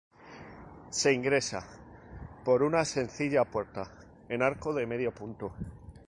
[0.89, 1.67] Se ingresa
[2.43, 5.53] por una sencilla puerta en arco de medio punto.